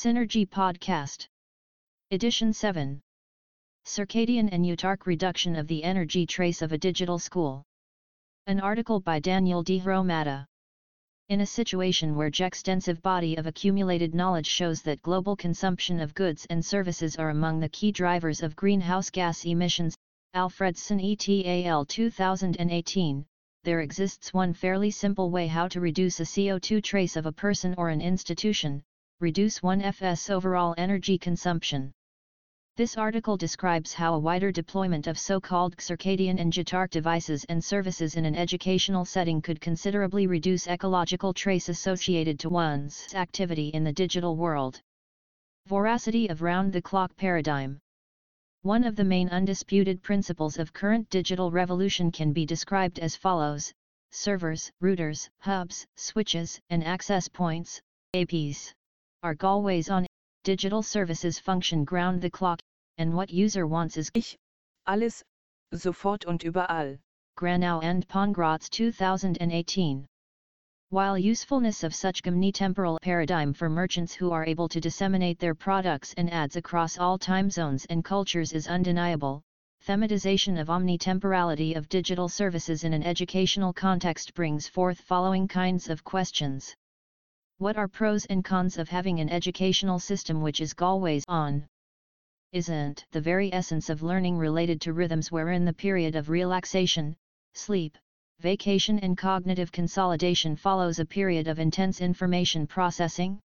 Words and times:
Synergy 0.00 0.48
Podcast. 0.48 1.26
Edition 2.12 2.52
7. 2.52 3.00
Circadian 3.84 4.48
and 4.52 4.64
Eutark 4.64 5.06
Reduction 5.06 5.56
of 5.56 5.66
the 5.66 5.82
Energy 5.82 6.24
Trace 6.24 6.62
of 6.62 6.70
a 6.70 6.78
Digital 6.78 7.18
School. 7.18 7.64
An 8.46 8.60
article 8.60 9.00
by 9.00 9.18
Daniel 9.18 9.64
D. 9.64 9.80
Hromada. 9.80 10.46
In 11.30 11.40
a 11.40 11.46
situation 11.46 12.14
where 12.14 12.28
extensive 12.28 13.02
body 13.02 13.34
of 13.34 13.48
accumulated 13.48 14.14
knowledge 14.14 14.46
shows 14.46 14.82
that 14.82 15.02
global 15.02 15.34
consumption 15.34 15.98
of 15.98 16.14
goods 16.14 16.46
and 16.48 16.64
services 16.64 17.16
are 17.16 17.30
among 17.30 17.58
the 17.58 17.68
key 17.68 17.90
drivers 17.90 18.40
of 18.40 18.54
greenhouse 18.54 19.10
gas 19.10 19.44
emissions, 19.44 19.96
Alfredsson 20.32 21.00
et 21.02 21.66
al. 21.66 21.84
2018, 21.84 23.26
there 23.64 23.80
exists 23.80 24.32
one 24.32 24.54
fairly 24.54 24.92
simple 24.92 25.32
way 25.32 25.48
how 25.48 25.66
to 25.66 25.80
reduce 25.80 26.20
a 26.20 26.22
CO2 26.22 26.84
trace 26.84 27.16
of 27.16 27.26
a 27.26 27.32
person 27.32 27.74
or 27.76 27.88
an 27.88 28.00
institution, 28.00 28.84
reduce 29.20 29.58
1Fs 29.58 30.30
overall 30.30 30.76
energy 30.78 31.18
consumption. 31.18 31.92
This 32.76 32.96
article 32.96 33.36
describes 33.36 33.92
how 33.92 34.14
a 34.14 34.18
wider 34.20 34.52
deployment 34.52 35.08
of 35.08 35.18
so-called 35.18 35.76
circadian 35.78 36.38
and 36.38 36.52
Eutark 36.52 36.90
devices 36.90 37.44
and 37.48 37.64
services 37.64 38.14
in 38.14 38.24
an 38.24 38.36
educational 38.36 39.04
setting 39.04 39.42
could 39.42 39.60
considerably 39.60 40.28
reduce 40.28 40.68
ecological 40.68 41.34
trace 41.34 41.68
associated 41.68 42.38
to 42.38 42.48
one's 42.48 43.12
activity 43.14 43.70
in 43.70 43.82
the 43.82 43.92
digital 43.92 44.36
world. 44.36 44.80
Voracity 45.68 46.30
of 46.30 46.40
round-the-clock 46.40 47.16
paradigm 47.16 47.80
One 48.62 48.84
of 48.84 48.94
the 48.94 49.02
main 49.02 49.28
undisputed 49.30 50.00
principles 50.00 50.60
of 50.60 50.72
current 50.72 51.10
digital 51.10 51.50
revolution 51.50 52.12
can 52.12 52.32
be 52.32 52.46
described 52.46 53.00
as 53.00 53.16
follows, 53.16 53.72
servers, 54.12 54.70
routers, 54.80 55.28
hubs, 55.40 55.88
switches, 55.96 56.60
and 56.70 56.84
access 56.84 57.26
points, 57.26 57.82
APs 58.14 58.74
are 59.22 59.36
always 59.42 59.90
on. 59.90 60.06
Digital 60.44 60.82
services 60.82 61.38
function 61.38 61.84
ground 61.84 62.22
the 62.22 62.30
clock, 62.30 62.60
and 62.98 63.12
what 63.12 63.30
user 63.30 63.66
wants 63.66 63.96
is 63.96 64.10
Ich, 64.14 64.36
alles, 64.86 65.22
sofort 65.74 66.24
und 66.26 66.42
überall. 66.42 66.98
Granau 67.36 67.80
and 67.82 68.06
Pongratz 68.08 68.70
2018. 68.70 70.06
While 70.90 71.18
usefulness 71.18 71.84
of 71.84 71.94
such 71.94 72.22
omnitemporal 72.22 73.00
paradigm 73.02 73.52
for 73.52 73.68
merchants 73.68 74.14
who 74.14 74.30
are 74.30 74.46
able 74.46 74.68
to 74.68 74.80
disseminate 74.80 75.38
their 75.38 75.54
products 75.54 76.14
and 76.16 76.32
ads 76.32 76.56
across 76.56 76.96
all 76.96 77.18
time 77.18 77.50
zones 77.50 77.84
and 77.90 78.04
cultures 78.04 78.52
is 78.52 78.68
undeniable, 78.68 79.42
thematization 79.84 80.58
of 80.58 80.68
omnitemporality 80.68 81.76
of 81.76 81.88
digital 81.88 82.28
services 82.28 82.84
in 82.84 82.94
an 82.94 83.02
educational 83.02 83.72
context 83.72 84.32
brings 84.34 84.66
forth 84.66 85.00
following 85.00 85.46
kinds 85.46 85.90
of 85.90 86.04
questions. 86.04 86.74
What 87.60 87.76
are 87.76 87.88
pros 87.88 88.24
and 88.26 88.44
cons 88.44 88.78
of 88.78 88.88
having 88.88 89.18
an 89.18 89.28
educational 89.28 89.98
system 89.98 90.42
which 90.42 90.60
is 90.60 90.76
always 90.78 91.24
on? 91.26 91.66
Isn't 92.52 93.04
the 93.10 93.20
very 93.20 93.52
essence 93.52 93.90
of 93.90 94.00
learning 94.00 94.38
related 94.38 94.80
to 94.82 94.92
rhythms 94.92 95.32
wherein 95.32 95.64
the 95.64 95.72
period 95.72 96.14
of 96.14 96.28
relaxation, 96.28 97.16
sleep, 97.54 97.98
vacation 98.38 99.00
and 99.00 99.18
cognitive 99.18 99.72
consolidation 99.72 100.54
follows 100.54 101.00
a 101.00 101.04
period 101.04 101.48
of 101.48 101.58
intense 101.58 102.00
information 102.00 102.64
processing? 102.64 103.40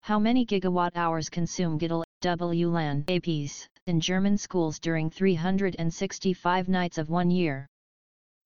How 0.00 0.18
many 0.18 0.46
gigawatt 0.46 0.96
hours 0.96 1.28
consume 1.28 1.76
GITL 1.76 2.04
WLAN 2.22 3.04
APs 3.04 3.68
in 3.86 4.00
German 4.00 4.38
schools 4.38 4.78
during 4.78 5.10
365 5.10 6.68
nights 6.70 6.96
of 6.96 7.10
one 7.10 7.30
year? 7.30 7.66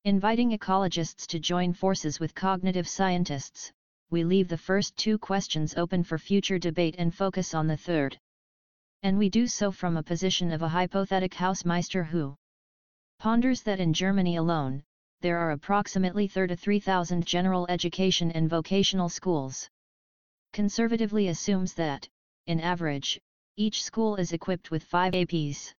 Inviting 0.05 0.51
ecologists 0.51 1.29
to 1.29 1.39
join 1.39 1.75
forces 1.75 2.19
with 2.19 2.35
cognitive 2.35 2.89
scientists, 2.89 3.71
we 4.11 4.25
leave 4.25 4.49
the 4.49 4.59
first 4.59 4.97
two 4.97 5.19
questions 5.19 5.75
open 5.77 6.03
for 6.03 6.19
future 6.19 6.59
debate 6.59 6.97
and 6.99 7.15
focus 7.15 7.55
on 7.55 7.67
the 7.67 7.77
third. 7.77 8.19
And 9.03 9.17
we 9.17 9.31
do 9.31 9.47
so 9.47 9.71
from 9.71 9.97
a 9.97 10.03
position 10.03 10.53
of 10.53 10.63
a 10.63 10.69
hypothetic 10.69 11.33
Hausmeister 11.33 12.05
who 12.05 12.37
ponders 13.19 13.63
that 13.63 13.81
in 13.81 13.93
Germany 13.93 14.37
alone, 14.37 14.83
there 15.21 15.39
are 15.39 15.53
approximately 15.53 16.27
33,000 16.27 17.27
general 17.27 17.67
education 17.69 18.31
and 18.33 18.49
vocational 18.49 19.09
schools. 19.09 19.69
Conservatively 20.53 21.29
assumes 21.29 21.75
that, 21.75 22.09
in 22.47 22.61
average, 22.61 23.21
each 23.57 23.83
school 23.83 24.17
is 24.17 24.33
equipped 24.33 24.71
with 24.71 24.83
5 24.83 25.13
APs. 25.13 25.73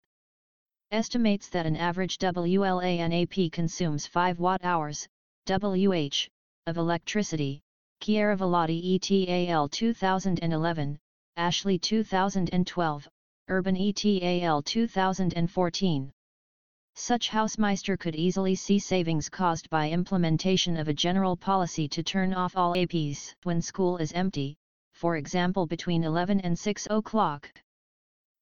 Estimates 0.90 1.48
that 1.48 1.66
an 1.66 1.76
average 1.76 2.18
WLAN 2.18 3.12
AP 3.12 3.50
consumes 3.50 4.06
5 4.06 4.38
watt-hours, 4.38 5.08
WH, 5.46 6.28
of 6.66 6.76
electricity, 6.76 7.60
Chiaraviglio 8.02 8.96
ETAL 8.96 9.68
2011, 9.68 10.98
Ashley 11.36 11.78
2012, 11.78 13.08
Urban 13.46 13.76
ETAL 13.76 14.62
2014. 14.64 16.12
Such 16.96 17.30
Hausmeister 17.30 17.96
could 17.96 18.16
easily 18.16 18.56
see 18.56 18.80
savings 18.80 19.28
caused 19.28 19.70
by 19.70 19.88
implementation 19.88 20.76
of 20.76 20.88
a 20.88 20.92
general 20.92 21.36
policy 21.36 21.86
to 21.86 22.02
turn 22.02 22.34
off 22.34 22.56
all 22.56 22.74
APs 22.74 23.36
when 23.44 23.62
school 23.62 23.98
is 23.98 24.10
empty, 24.14 24.56
for 24.94 25.16
example 25.16 25.68
between 25.68 26.02
11 26.02 26.40
and 26.40 26.58
6 26.58 26.88
o'clock. 26.90 27.52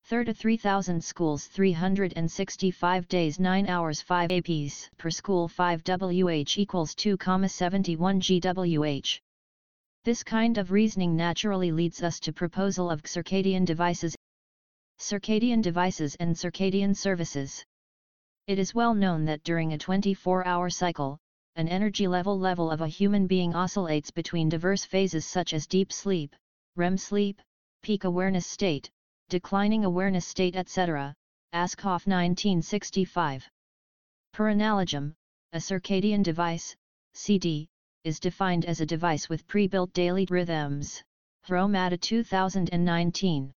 Third 0.04 0.28
to 0.28 0.32
3000 0.32 1.04
schools 1.04 1.46
365 1.48 3.08
days 3.08 3.38
9 3.38 3.66
hours 3.68 4.00
5 4.00 4.30
APs 4.30 4.88
per 4.96 5.10
school 5.10 5.48
5 5.48 5.82
WH 5.84 6.56
equals 6.56 6.94
2,71 6.94 7.98
GWH. 7.98 9.20
This 10.02 10.22
kind 10.22 10.56
of 10.56 10.70
reasoning 10.70 11.14
naturally 11.14 11.72
leads 11.72 12.02
us 12.02 12.18
to 12.20 12.32
proposal 12.32 12.90
of 12.90 13.02
circadian 13.02 13.66
devices, 13.66 14.16
circadian 14.98 15.60
devices 15.60 16.16
and 16.20 16.34
circadian 16.34 16.96
services. 16.96 17.62
It 18.46 18.58
is 18.58 18.74
well 18.74 18.94
known 18.94 19.26
that 19.26 19.42
during 19.42 19.74
a 19.74 19.78
24-hour 19.78 20.70
cycle, 20.70 21.18
an 21.56 21.68
energy 21.68 22.08
level 22.08 22.38
level 22.38 22.70
of 22.70 22.80
a 22.80 22.88
human 22.88 23.26
being 23.26 23.54
oscillates 23.54 24.10
between 24.10 24.48
diverse 24.48 24.86
phases 24.86 25.26
such 25.26 25.52
as 25.52 25.66
deep 25.66 25.92
sleep, 25.92 26.34
REM 26.76 26.96
sleep, 26.96 27.42
peak 27.82 28.04
awareness 28.04 28.46
state, 28.46 28.88
declining 29.28 29.84
awareness 29.84 30.26
state 30.26 30.56
etc., 30.56 31.14
Aschoff 31.52 32.06
1965. 32.06 33.50
Per 34.32 34.48
a 34.48 34.54
circadian 35.58 36.22
device, 36.22 36.74
CD, 37.12 37.68
is 38.04 38.18
defined 38.18 38.64
as 38.64 38.80
a 38.80 38.86
device 38.86 39.28
with 39.28 39.46
pre-built 39.46 39.92
daily 39.92 40.26
rhythms. 40.30 41.02
Hromada 41.46 42.00
2019. 42.00 43.52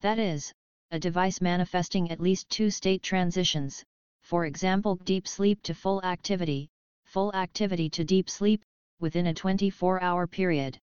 That 0.00 0.18
is, 0.18 0.52
a 0.90 0.98
device 0.98 1.40
manifesting 1.40 2.10
at 2.10 2.20
least 2.20 2.48
two 2.50 2.70
state 2.70 3.02
transitions, 3.02 3.82
for 4.22 4.44
example 4.44 4.96
deep 4.96 5.26
sleep 5.26 5.62
to 5.62 5.74
full 5.74 6.02
activity, 6.04 6.68
full 7.04 7.34
activity 7.34 7.88
to 7.90 8.04
deep 8.04 8.28
sleep, 8.28 8.62
within 9.00 9.28
a 9.28 9.34
24-hour 9.34 10.26
period. 10.26 10.78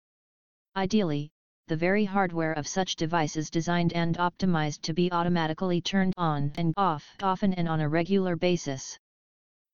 Ideally, 0.77 1.31
the 1.69 1.77
very 1.77 2.05
hardware 2.05 2.53
of 2.53 2.69
such 2.69 2.97
device 2.97 3.37
is 3.37 3.51
designed 3.51 3.93
and 3.93 4.17
optimized 4.19 4.83
to 4.83 4.93
be 4.93 5.11
automatically 5.11 5.81
turned 5.81 6.15
on 6.17 6.53
and 6.57 6.73
off 6.77 7.17
often 7.23 7.55
and 7.55 7.69
on 7.69 7.81
a 7.81 7.89
regular 7.89 8.37
basis. 8.37 8.99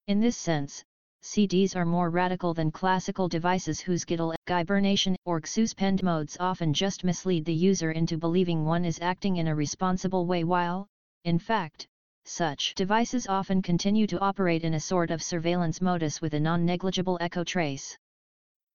In 0.07 0.21
this 0.21 0.37
sense, 0.37 0.85
CDs 1.23 1.77
are 1.77 1.85
more 1.85 2.11
radical 2.11 2.53
than 2.53 2.73
classical 2.73 3.29
devices 3.29 3.81
whose 3.81 4.05
GITL, 4.05 4.35
hibernation 4.49 5.17
or 5.25 5.41
suspend 5.45 6.03
modes 6.03 6.37
often 6.41 6.75
just 6.75 7.05
mislead 7.05 7.45
the 7.45 7.55
user 7.55 7.93
into 7.93 8.19
believing 8.19 8.65
one 8.65 8.85
is 8.85 8.99
acting 9.01 9.37
in 9.37 9.47
a 9.47 9.55
responsible 9.55 10.27
way 10.27 10.43
while, 10.43 10.89
in 11.25 11.39
fact, 11.39 11.87
such 12.25 12.75
devices 12.75 13.29
often 13.29 13.63
continue 13.63 14.07
to 14.09 14.19
operate 14.19 14.65
in 14.65 14.75
a 14.75 14.81
sort 14.81 15.13
of 15.13 15.23
surveillance 15.23 15.81
modus 15.81 16.21
with 16.21 16.35
a 16.35 16.41
non-negligible 16.41 17.19
echo 17.21 17.45
trace. 17.45 17.97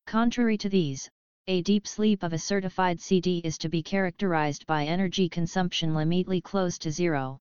Contrary 0.06 0.58
to 0.58 0.70
these, 0.70 1.10
a 1.48 1.62
deep 1.62 1.86
sleep 1.86 2.24
of 2.24 2.32
a 2.32 2.40
certified 2.40 3.00
CD 3.00 3.40
is 3.44 3.58
to 3.58 3.68
be 3.68 3.84
characterized 3.84 4.66
by 4.66 4.86
energy 4.86 5.28
consumption 5.28 5.94
limitly 5.94 6.42
close 6.42 6.78
to 6.78 6.92
zero. 6.92 7.40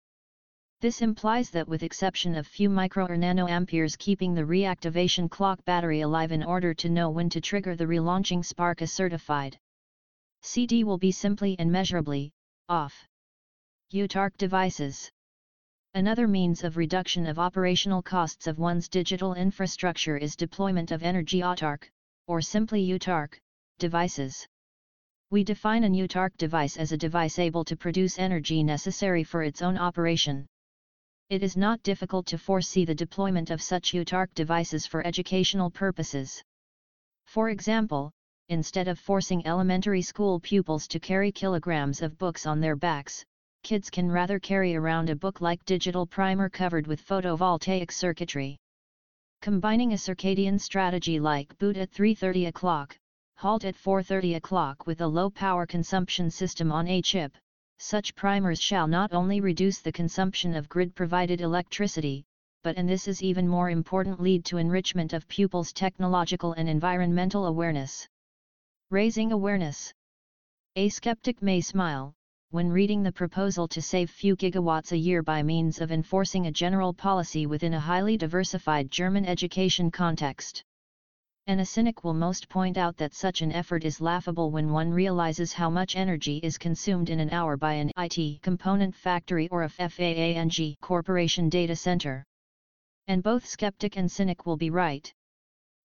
This 0.82 1.00
implies 1.00 1.48
that 1.50 1.66
with 1.66 1.82
exception 1.82 2.34
of 2.34 2.46
few 2.46 2.68
micro 2.68 3.06
or 3.06 3.16
nanoamperes 3.16 3.96
keeping 3.96 4.34
the 4.34 4.42
reactivation 4.42 5.30
clock 5.30 5.64
battery 5.64 6.02
alive 6.02 6.32
in 6.32 6.42
order 6.42 6.74
to 6.74 6.90
know 6.90 7.08
when 7.08 7.30
to 7.30 7.40
trigger 7.40 7.74
the 7.74 7.86
relaunching 7.86 8.44
spark 8.44 8.82
is 8.82 8.92
certified. 8.92 9.58
CD 10.42 10.84
will 10.84 10.98
be 10.98 11.10
simply 11.10 11.56
and 11.58 11.72
measurably, 11.72 12.30
off. 12.68 12.94
Eutark 13.90 14.36
devices. 14.36 15.10
Another 15.94 16.28
means 16.28 16.62
of 16.62 16.76
reduction 16.76 17.26
of 17.26 17.38
operational 17.38 18.02
costs 18.02 18.46
of 18.46 18.58
one's 18.58 18.86
digital 18.86 19.32
infrastructure 19.32 20.18
is 20.18 20.36
deployment 20.36 20.90
of 20.90 21.02
energy 21.02 21.40
autarch, 21.40 21.84
or 22.26 22.42
simply 22.42 22.82
Eutark, 22.82 23.40
devices. 23.78 24.46
We 25.30 25.42
define 25.42 25.84
an 25.84 25.94
Eutark 25.94 26.36
device 26.36 26.76
as 26.76 26.92
a 26.92 26.98
device 26.98 27.38
able 27.38 27.64
to 27.64 27.76
produce 27.76 28.18
energy 28.18 28.62
necessary 28.62 29.24
for 29.24 29.42
its 29.42 29.62
own 29.62 29.78
operation. 29.78 30.46
It 31.28 31.42
is 31.42 31.56
not 31.56 31.82
difficult 31.82 32.24
to 32.26 32.38
foresee 32.38 32.84
the 32.84 32.94
deployment 32.94 33.50
of 33.50 33.60
such 33.60 33.92
Eutark 33.92 34.32
devices 34.34 34.86
for 34.86 35.04
educational 35.04 35.70
purposes. 35.70 36.40
For 37.24 37.48
example, 37.48 38.12
instead 38.48 38.86
of 38.86 39.00
forcing 39.00 39.44
elementary 39.44 40.02
school 40.02 40.38
pupils 40.38 40.86
to 40.86 41.00
carry 41.00 41.32
kilograms 41.32 42.00
of 42.00 42.16
books 42.16 42.46
on 42.46 42.60
their 42.60 42.76
backs, 42.76 43.24
kids 43.64 43.90
can 43.90 44.08
rather 44.08 44.38
carry 44.38 44.76
around 44.76 45.10
a 45.10 45.16
book-like 45.16 45.64
digital 45.64 46.06
primer 46.06 46.48
covered 46.48 46.86
with 46.86 47.04
photovoltaic 47.04 47.90
circuitry. 47.90 48.56
Combining 49.42 49.94
a 49.94 49.96
circadian 49.96 50.60
strategy 50.60 51.18
like 51.18 51.58
boot 51.58 51.76
at 51.76 51.90
3.30 51.90 52.46
o'clock, 52.46 52.96
halt 53.34 53.64
at 53.64 53.74
4.30 53.74 54.36
o'clock 54.36 54.86
with 54.86 55.00
a 55.00 55.06
low 55.08 55.28
power 55.28 55.66
consumption 55.66 56.30
system 56.30 56.70
on 56.70 56.86
a 56.86 57.02
chip, 57.02 57.36
such 57.78 58.14
primers 58.14 58.60
shall 58.60 58.86
not 58.86 59.12
only 59.12 59.40
reduce 59.40 59.80
the 59.80 59.92
consumption 59.92 60.54
of 60.54 60.68
grid-provided 60.68 61.40
electricity, 61.40 62.24
but 62.62 62.76
and 62.76 62.88
this 62.88 63.06
is 63.06 63.22
even 63.22 63.46
more 63.46 63.70
important 63.70 64.20
lead 64.20 64.44
to 64.44 64.56
enrichment 64.56 65.12
of 65.12 65.28
pupils' 65.28 65.72
technological 65.72 66.52
and 66.54 66.68
environmental 66.68 67.46
awareness. 67.46 68.08
Raising 68.90 69.32
awareness. 69.32 69.92
A 70.74 70.88
skeptic 70.88 71.42
may 71.42 71.60
smile, 71.60 72.12
when 72.50 72.68
reading 72.68 73.02
the 73.02 73.12
proposal 73.12 73.66
to 73.68 73.82
save 73.82 74.10
few 74.10 74.36
gigawatts 74.36 74.92
a 74.92 74.96
year 74.96 75.22
by 75.22 75.42
means 75.42 75.80
of 75.80 75.92
enforcing 75.92 76.46
a 76.46 76.52
general 76.52 76.92
policy 76.92 77.46
within 77.46 77.74
a 77.74 77.80
highly 77.80 78.16
diversified 78.16 78.90
German 78.90 79.26
education 79.26 79.90
context. 79.90 80.64
And 81.48 81.60
a 81.60 81.64
cynic 81.64 82.02
will 82.02 82.12
most 82.12 82.48
point 82.48 82.76
out 82.76 82.96
that 82.96 83.14
such 83.14 83.40
an 83.40 83.52
effort 83.52 83.84
is 83.84 84.00
laughable 84.00 84.50
when 84.50 84.72
one 84.72 84.90
realizes 84.90 85.52
how 85.52 85.70
much 85.70 85.94
energy 85.94 86.38
is 86.38 86.58
consumed 86.58 87.08
in 87.08 87.20
an 87.20 87.30
hour 87.30 87.56
by 87.56 87.74
an 87.74 87.92
IT 87.96 88.42
component 88.42 88.96
factory 88.96 89.48
or 89.50 89.62
a 89.62 89.68
FAANG 89.68 90.76
corporation 90.80 91.48
data 91.48 91.76
center. 91.76 92.24
And 93.06 93.22
both 93.22 93.46
skeptic 93.46 93.96
and 93.96 94.10
cynic 94.10 94.44
will 94.44 94.56
be 94.56 94.70
right. 94.70 95.12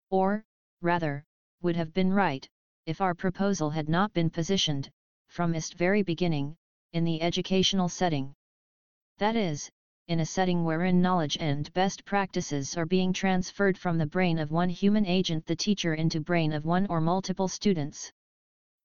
Or, 0.09 0.43
rather, 0.81 1.23
would 1.61 1.75
have 1.75 1.93
been 1.93 2.11
right, 2.11 2.47
if 2.87 2.99
our 2.99 3.13
proposal 3.13 3.69
had 3.69 3.87
not 3.87 4.11
been 4.13 4.31
positioned, 4.31 4.89
from 5.27 5.53
its 5.53 5.71
very 5.73 6.01
beginning, 6.01 6.55
in 6.93 7.03
the 7.03 7.21
educational 7.21 7.87
setting. 7.87 8.33
That 9.19 9.35
is, 9.35 9.69
in 10.11 10.19
a 10.19 10.25
setting 10.25 10.65
wherein 10.65 11.01
knowledge 11.01 11.37
and 11.39 11.71
best 11.71 12.03
practices 12.03 12.75
are 12.75 12.85
being 12.85 13.13
transferred 13.13 13.77
from 13.77 13.97
the 13.97 14.05
brain 14.05 14.39
of 14.39 14.51
one 14.51 14.67
human 14.67 15.05
agent 15.05 15.45
the 15.45 15.55
teacher 15.55 15.93
into 15.93 16.19
brain 16.19 16.51
of 16.51 16.65
one 16.65 16.85
or 16.87 16.99
multiple 16.99 17.47
students. 17.47 18.11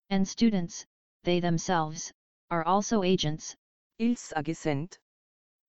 And 0.09 0.29
students, 0.29 0.87
they 1.25 1.41
themselves, 1.41 2.13
are 2.53 2.63
also 2.63 3.03
agents. 3.03 3.57
Ils. 3.99 4.33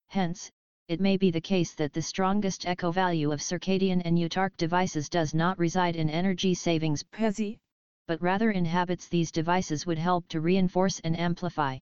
Hence, 0.09 0.51
it 0.89 1.01
may 1.01 1.17
be 1.17 1.31
the 1.31 1.41
case 1.41 1.73
that 1.77 1.93
the 1.93 2.03
strongest 2.03 2.67
echo 2.67 2.91
value 2.91 3.31
of 3.31 3.41
circadian 3.41 4.03
and 4.05 4.19
eutark 4.19 4.57
devices 4.57 5.09
does 5.09 5.35
not 5.35 5.57
reside 5.57 5.95
in 5.95 6.11
energy 6.11 6.55
savings 6.55 7.05
but 8.09 8.21
rather 8.21 8.51
in 8.51 8.65
habits 8.65 9.09
these 9.09 9.31
devices 9.31 9.87
would 9.87 9.99
help 9.99 10.27
to 10.27 10.41
reinforce 10.41 10.99
and 11.05 11.17
amplify. 11.17 11.79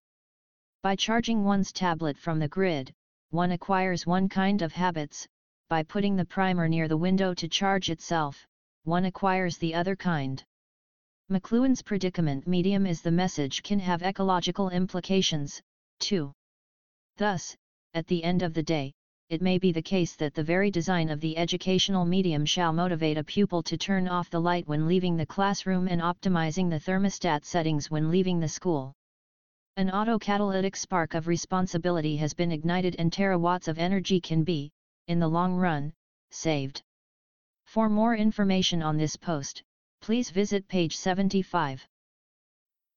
By 0.82 0.94
charging 0.94 1.42
one's 1.42 1.72
tablet 1.72 2.18
from 2.18 2.38
the 2.38 2.48
grid, 2.48 2.92
one 3.32 3.52
acquires 3.52 4.06
one 4.06 4.28
kind 4.28 4.62
of 4.62 4.72
habits, 4.72 5.26
by 5.68 5.82
putting 5.82 6.16
the 6.16 6.24
primer 6.24 6.68
near 6.68 6.86
the 6.86 6.96
window 6.96 7.32
to 7.32 7.48
charge 7.48 7.88
itself, 7.88 8.46
one 8.84 9.06
acquires 9.06 9.56
the 9.56 9.74
other 9.74 9.96
kind. 9.96 10.44
McLuhan's 11.30 11.80
predicament 11.80 12.46
medium 12.46 12.86
is 12.86 13.00
the 13.00 13.10
message 13.10 13.62
can 13.62 13.78
have 13.78 14.02
ecological 14.02 14.68
implications, 14.68 15.62
too. 15.98 16.30
Thus, 17.16 17.56
at 17.94 18.06
the 18.06 18.22
end 18.22 18.42
of 18.42 18.52
the 18.52 18.62
day, 18.62 18.92
it 19.30 19.40
may 19.40 19.56
be 19.56 19.72
the 19.72 19.80
case 19.80 20.14
that 20.16 20.34
the 20.34 20.42
very 20.42 20.70
design 20.70 21.08
of 21.08 21.20
the 21.20 21.38
educational 21.38 22.04
medium 22.04 22.44
shall 22.44 22.74
motivate 22.74 23.16
a 23.16 23.24
pupil 23.24 23.62
to 23.62 23.78
turn 23.78 24.08
off 24.08 24.28
the 24.28 24.40
light 24.40 24.68
when 24.68 24.86
leaving 24.86 25.16
the 25.16 25.24
classroom 25.24 25.88
and 25.88 26.02
optimizing 26.02 26.68
the 26.68 26.78
thermostat 26.78 27.46
settings 27.46 27.90
when 27.90 28.10
leaving 28.10 28.40
the 28.40 28.48
school. 28.48 28.92
An 29.76 29.88
autocatalytic 29.88 30.76
spark 30.76 31.14
of 31.14 31.26
responsibility 31.26 32.16
has 32.18 32.34
been 32.34 32.52
ignited 32.52 32.94
and 32.98 33.10
terawatts 33.10 33.68
of 33.68 33.78
energy 33.78 34.20
can 34.20 34.44
be, 34.44 34.70
in 35.06 35.18
the 35.18 35.28
long 35.28 35.56
run, 35.56 35.94
saved. 36.30 36.82
For 37.64 37.88
more 37.88 38.14
information 38.14 38.82
on 38.82 38.98
this 38.98 39.16
post, 39.16 39.62
please 40.02 40.28
visit 40.28 40.68
page 40.68 40.94
75. 40.96 41.88